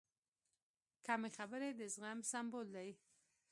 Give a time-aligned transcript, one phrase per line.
[1.05, 2.89] کمې خبرې، د زغم سمبول دی.